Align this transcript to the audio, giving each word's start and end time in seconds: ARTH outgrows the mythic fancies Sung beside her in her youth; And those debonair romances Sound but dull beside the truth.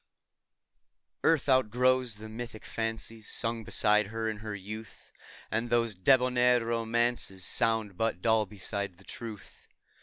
ARTH 1.23 1.47
outgrows 1.47 2.15
the 2.15 2.27
mythic 2.27 2.65
fancies 2.65 3.29
Sung 3.29 3.63
beside 3.63 4.07
her 4.07 4.27
in 4.27 4.37
her 4.37 4.55
youth; 4.55 5.11
And 5.51 5.69
those 5.69 5.93
debonair 5.93 6.65
romances 6.65 7.45
Sound 7.45 7.97
but 7.97 8.19
dull 8.19 8.47
beside 8.47 8.97
the 8.97 9.03
truth. 9.03 9.67